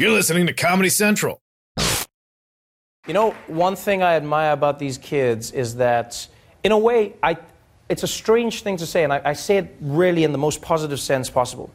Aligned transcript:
You're 0.00 0.12
listening 0.12 0.46
to 0.46 0.52
Comedy 0.52 0.90
Central. 0.90 1.40
You 1.76 3.14
know, 3.14 3.32
one 3.48 3.74
thing 3.74 4.00
I 4.00 4.14
admire 4.14 4.52
about 4.52 4.78
these 4.78 4.96
kids 4.96 5.50
is 5.50 5.74
that, 5.74 6.28
in 6.62 6.70
a 6.70 6.78
way, 6.78 7.14
I, 7.20 7.36
it's 7.88 8.04
a 8.04 8.06
strange 8.06 8.62
thing 8.62 8.76
to 8.76 8.86
say, 8.86 9.02
and 9.02 9.12
I, 9.12 9.20
I 9.24 9.32
say 9.32 9.56
it 9.56 9.74
really 9.80 10.22
in 10.22 10.30
the 10.30 10.38
most 10.38 10.62
positive 10.62 11.00
sense 11.00 11.28
possible. 11.28 11.72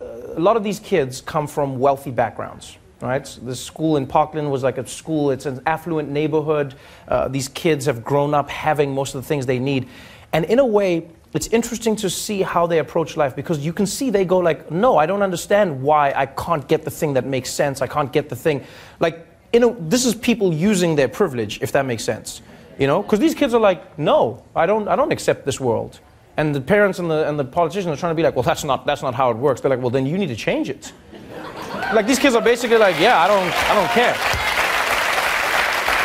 Uh, 0.00 0.04
a 0.34 0.40
lot 0.40 0.56
of 0.56 0.64
these 0.64 0.80
kids 0.80 1.20
come 1.20 1.46
from 1.46 1.78
wealthy 1.78 2.10
backgrounds, 2.10 2.78
right? 3.02 3.26
The 3.42 3.54
school 3.54 3.98
in 3.98 4.06
Parkland 4.06 4.50
was 4.50 4.62
like 4.62 4.78
a 4.78 4.86
school, 4.86 5.30
it's 5.30 5.44
an 5.44 5.60
affluent 5.66 6.08
neighborhood. 6.08 6.74
Uh, 7.06 7.28
these 7.28 7.48
kids 7.48 7.84
have 7.84 8.02
grown 8.02 8.32
up 8.32 8.48
having 8.48 8.94
most 8.94 9.14
of 9.14 9.20
the 9.20 9.28
things 9.28 9.44
they 9.44 9.58
need. 9.58 9.90
And 10.32 10.46
in 10.46 10.58
a 10.58 10.64
way, 10.64 11.06
it's 11.34 11.46
interesting 11.48 11.96
to 11.96 12.10
see 12.10 12.42
how 12.42 12.66
they 12.66 12.78
approach 12.78 13.16
life 13.16 13.34
because 13.34 13.64
you 13.64 13.72
can 13.72 13.86
see 13.86 14.10
they 14.10 14.24
go 14.24 14.38
like, 14.38 14.70
no, 14.70 14.98
I 14.98 15.06
don't 15.06 15.22
understand 15.22 15.82
why 15.82 16.12
I 16.14 16.26
can't 16.26 16.66
get 16.68 16.84
the 16.84 16.90
thing 16.90 17.14
that 17.14 17.24
makes 17.24 17.50
sense. 17.50 17.80
I 17.80 17.86
can't 17.86 18.12
get 18.12 18.28
the 18.28 18.36
thing. 18.36 18.64
Like, 19.00 19.26
you 19.52 19.60
know, 19.60 19.74
this 19.80 20.04
is 20.04 20.14
people 20.14 20.52
using 20.52 20.94
their 20.94 21.08
privilege, 21.08 21.60
if 21.62 21.72
that 21.72 21.86
makes 21.86 22.04
sense. 22.04 22.42
You 22.78 22.86
know, 22.86 23.02
because 23.02 23.18
these 23.18 23.34
kids 23.34 23.54
are 23.54 23.60
like, 23.60 23.98
no, 23.98 24.44
I 24.54 24.66
don't, 24.66 24.88
I 24.88 24.96
don't 24.96 25.12
accept 25.12 25.44
this 25.46 25.58
world. 25.58 26.00
And 26.36 26.54
the 26.54 26.60
parents 26.60 26.98
and 26.98 27.10
the, 27.10 27.28
and 27.28 27.38
the 27.38 27.44
politicians 27.44 27.86
are 27.86 27.96
trying 28.00 28.12
to 28.12 28.14
be 28.14 28.22
like, 28.22 28.34
well, 28.34 28.42
that's 28.42 28.64
not, 28.64 28.84
that's 28.86 29.02
not 29.02 29.14
how 29.14 29.30
it 29.30 29.36
works. 29.36 29.60
They're 29.60 29.70
like, 29.70 29.80
well, 29.80 29.90
then 29.90 30.06
you 30.06 30.18
need 30.18 30.28
to 30.28 30.36
change 30.36 30.68
it. 30.68 30.92
like 31.94 32.06
these 32.06 32.18
kids 32.18 32.34
are 32.34 32.42
basically 32.42 32.78
like, 32.78 32.98
yeah, 32.98 33.20
I 33.20 33.26
don't, 33.26 33.52
I 33.70 33.74
don't 33.74 33.90
care. 33.90 34.16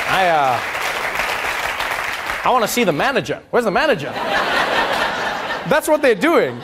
I, 0.09 0.29
uh, 0.29 0.77
I 2.47 2.51
want 2.51 2.63
to 2.63 2.67
see 2.67 2.85
the 2.85 2.93
manager. 2.93 3.41
Where's 3.49 3.65
the 3.65 3.71
manager? 3.71 4.13
That's 5.69 5.87
what 5.87 6.01
they're 6.01 6.15
doing. 6.15 6.61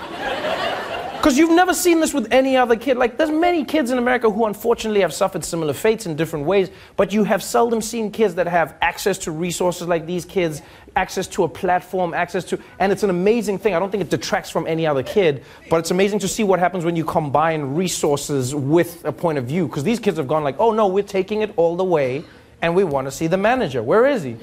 Because 1.24 1.38
you've 1.38 1.52
never 1.52 1.74
seen 1.74 2.02
this 2.02 2.14
with 2.14 2.34
any 2.34 2.58
other 2.58 2.76
kid. 2.76 2.98
Like, 2.98 3.18
there's 3.18 3.32
many 3.32 3.64
kids 3.64 3.92
in 3.92 3.98
America 3.98 4.30
who 4.30 4.46
unfortunately 4.46 5.00
have 5.00 5.14
suffered 5.14 5.46
similar 5.46 5.72
fates 5.72 6.06
in 6.06 6.18
different 6.18 6.46
ways, 6.46 6.70
but 6.98 7.14
you 7.14 7.24
have 7.24 7.42
seldom 7.42 7.82
seen 7.82 8.12
kids 8.12 8.36
that 8.36 8.46
have 8.46 8.76
access 8.82 9.18
to 9.20 9.32
resources 9.32 9.88
like 9.88 10.06
these 10.06 10.26
kids, 10.26 10.62
access 10.98 11.26
to 11.28 11.46
a 11.46 11.48
platform, 11.48 12.14
access 12.14 12.44
to. 12.44 12.60
And 12.78 12.92
it's 12.92 13.04
an 13.04 13.10
amazing 13.10 13.58
thing. 13.58 13.74
I 13.74 13.80
don't 13.80 13.90
think 13.90 14.04
it 14.04 14.10
detracts 14.10 14.50
from 14.50 14.68
any 14.68 14.86
other 14.86 15.02
kid, 15.02 15.46
but 15.70 15.78
it's 15.78 15.92
amazing 15.92 16.20
to 16.20 16.28
see 16.28 16.44
what 16.44 16.60
happens 16.60 16.84
when 16.84 16.98
you 16.98 17.06
combine 17.06 17.74
resources 17.74 18.54
with 18.54 19.06
a 19.06 19.14
point 19.14 19.38
of 19.38 19.46
view. 19.46 19.68
Because 19.68 19.86
these 19.86 20.02
kids 20.02 20.18
have 20.18 20.28
gone 20.28 20.44
like, 20.44 20.60
oh 20.60 20.74
no, 20.74 20.88
we're 20.88 21.04
taking 21.04 21.42
it 21.42 21.54
all 21.56 21.78
the 21.78 21.86
way, 21.86 22.26
and 22.62 22.76
we 22.76 22.84
want 22.84 23.08
to 23.08 23.12
see 23.12 23.28
the 23.28 23.38
manager. 23.38 23.82
Where 23.82 24.06
is 24.06 24.24
he? 24.24 24.36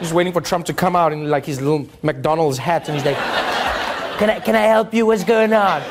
He's 0.00 0.12
waiting 0.12 0.32
for 0.32 0.40
Trump 0.40 0.66
to 0.66 0.74
come 0.74 0.96
out 0.96 1.12
in 1.12 1.28
like 1.30 1.46
his 1.46 1.60
little 1.60 1.86
McDonald's 2.02 2.58
hat, 2.58 2.88
and 2.88 2.96
he's 2.96 3.06
like, 3.06 3.16
"Can 4.18 4.30
I, 4.30 4.40
can 4.40 4.54
I 4.54 4.62
help 4.62 4.92
you? 4.94 5.06
What's 5.06 5.24
going 5.24 5.52
on?" 5.52 5.82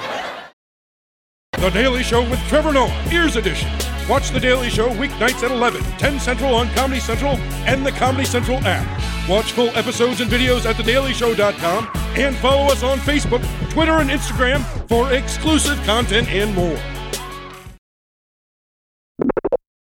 The 1.59 1.69
Daily 1.69 2.03
Show 2.03 2.21
with 2.29 2.39
Trevor 2.47 2.73
Noah, 2.73 3.05
Ears 3.11 3.35
Edition. 3.37 3.69
Watch 4.09 4.31
The 4.31 4.39
Daily 4.39 4.69
Show 4.69 4.89
weeknights 4.89 5.43
at 5.43 5.51
11, 5.51 5.81
10 5.81 6.19
Central 6.19 6.53
on 6.55 6.67
Comedy 6.71 6.99
Central 6.99 7.37
and 7.65 7.85
the 7.85 7.91
Comedy 7.91 8.25
Central 8.25 8.57
app. 8.65 8.85
Watch 9.29 9.53
full 9.53 9.69
episodes 9.69 10.19
and 10.19 10.29
videos 10.29 10.65
at 10.65 10.75
thedailyshow.com 10.75 11.89
and 12.17 12.35
follow 12.35 12.65
us 12.69 12.83
on 12.83 12.97
Facebook, 12.99 13.41
Twitter, 13.69 13.93
and 13.93 14.09
Instagram 14.09 14.61
for 14.89 15.13
exclusive 15.13 15.81
content 15.85 16.27
and 16.27 16.53
more. 16.53 16.77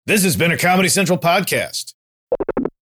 This 0.07 0.25
has 0.25 0.37
been 0.37 0.51
a 0.51 0.59
Comedy 0.59 0.89
Central 0.89 1.19
podcast. 1.19 1.93